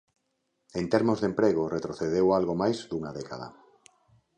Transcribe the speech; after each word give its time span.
En 0.79 0.85
termos 0.93 1.19
de 1.19 1.27
emprego, 1.31 1.63
retrocedeu 1.77 2.25
algo 2.37 2.53
máis 2.61 2.77
dunha 2.89 3.11
década. 3.19 3.47